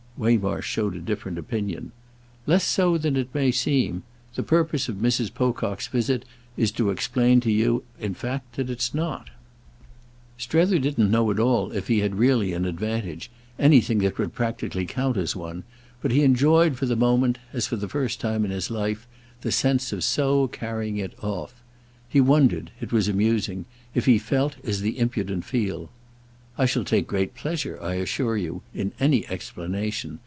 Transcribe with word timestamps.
Waymarsh 0.17 0.67
showed 0.67 0.95
a 0.95 0.99
different 0.99 1.39
opinion. 1.39 1.93
"Less 2.45 2.63
so 2.63 2.95
than 2.95 3.15
it 3.15 3.33
may 3.33 3.49
seem. 3.49 4.03
The 4.35 4.43
purpose 4.43 4.87
of 4.87 4.97
Mrs. 4.97 5.33
Pocock's 5.33 5.87
visit 5.87 6.25
is 6.55 6.71
to 6.73 6.91
explain 6.91 7.39
to 7.39 7.51
you 7.51 7.81
in 7.99 8.13
fact 8.13 8.55
that 8.55 8.69
it's 8.69 8.93
not." 8.93 9.31
Strether 10.37 10.77
didn't 10.77 11.07
at 11.15 11.19
all 11.39 11.69
know 11.69 11.73
if 11.73 11.87
he 11.87 12.01
had 12.01 12.13
really 12.19 12.53
an 12.53 12.65
advantage—anything 12.65 13.97
that 13.99 14.19
would 14.19 14.35
practically 14.35 14.85
count 14.85 15.17
as 15.17 15.35
one; 15.35 15.63
but 16.03 16.11
he 16.11 16.21
enjoyed 16.21 16.75
for 16.77 16.85
the 16.85 16.95
moment—as 16.95 17.65
for 17.65 17.75
the 17.77 17.89
first 17.89 18.19
time 18.19 18.45
in 18.45 18.51
his 18.51 18.69
life—the 18.69 19.51
sense 19.51 19.91
of 19.91 20.03
so 20.03 20.47
carrying 20.49 20.97
it 20.97 21.15
off. 21.23 21.63
He 22.07 22.21
wondered—it 22.21 22.91
was 22.93 23.07
amusing—if 23.07 24.05
he 24.05 24.19
felt 24.19 24.57
as 24.63 24.81
the 24.81 24.99
impudent 24.99 25.45
feel. 25.45 25.89
"I 26.57 26.65
shall 26.65 26.83
take 26.83 27.07
great 27.07 27.33
pleasure, 27.33 27.79
I 27.81 27.95
assure 27.95 28.35
you, 28.37 28.61
in 28.73 28.91
any 28.99 29.27
explanation. 29.29 30.19